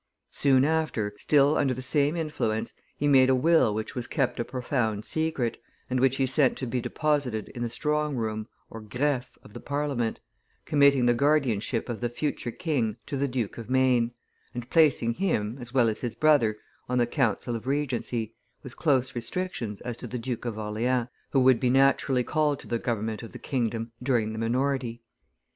[0.31, 4.43] Soon after, still under the same influence, he made a will which was kept a
[4.43, 9.53] profound secret, and which he sent to be deposited in the strong room (greffe) of
[9.53, 10.19] the Parliament,
[10.65, 14.09] committing the guardianship of the future king to the Duke of Maine,
[14.55, 16.57] and placing him, as well his brother,
[16.89, 18.33] on the council of regency,
[18.63, 22.67] with close restrictions as to the Duke of Orleans, who would he naturally called to
[22.67, 25.03] the government of the kingdom during the minority.